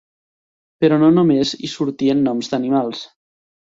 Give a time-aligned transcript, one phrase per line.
[0.85, 3.09] Però no només hi sortien noms d'animals.